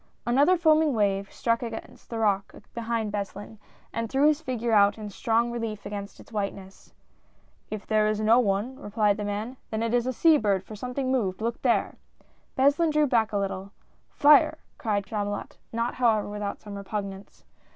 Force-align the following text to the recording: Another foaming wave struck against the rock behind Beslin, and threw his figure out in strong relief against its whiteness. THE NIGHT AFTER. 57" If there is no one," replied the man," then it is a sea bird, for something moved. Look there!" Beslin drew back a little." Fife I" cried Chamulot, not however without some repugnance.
Another 0.25 0.57
foaming 0.57 0.95
wave 0.95 1.31
struck 1.31 1.61
against 1.61 2.09
the 2.09 2.17
rock 2.17 2.55
behind 2.73 3.11
Beslin, 3.11 3.59
and 3.93 4.09
threw 4.09 4.25
his 4.25 4.41
figure 4.41 4.71
out 4.71 4.97
in 4.97 5.11
strong 5.11 5.51
relief 5.51 5.85
against 5.85 6.19
its 6.19 6.31
whiteness. 6.31 6.87
THE 6.87 6.95
NIGHT 6.95 6.95
AFTER. 6.95 7.77
57" 7.81 7.81
If 7.83 7.87
there 7.87 8.07
is 8.07 8.19
no 8.19 8.39
one," 8.39 8.79
replied 8.79 9.17
the 9.17 9.23
man," 9.23 9.57
then 9.69 9.83
it 9.83 9.93
is 9.93 10.07
a 10.07 10.13
sea 10.13 10.39
bird, 10.39 10.63
for 10.63 10.75
something 10.75 11.11
moved. 11.11 11.39
Look 11.39 11.61
there!" 11.61 11.97
Beslin 12.57 12.89
drew 12.89 13.05
back 13.05 13.31
a 13.31 13.37
little." 13.37 13.73
Fife 14.09 14.53
I" 14.53 14.57
cried 14.79 15.05
Chamulot, 15.05 15.57
not 15.71 15.93
however 15.93 16.27
without 16.31 16.61
some 16.61 16.73
repugnance. 16.77 17.45